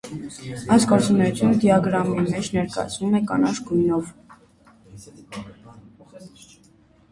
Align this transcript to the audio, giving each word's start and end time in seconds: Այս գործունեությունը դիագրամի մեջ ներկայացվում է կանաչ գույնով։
Այս 0.75 0.85
գործունեությունը 0.91 1.59
դիագրամի 1.63 2.23
մեջ 2.31 2.49
ներկայացվում 2.57 3.15
է 3.21 3.23
կանաչ 3.33 3.53
գույնով։ 3.69 4.11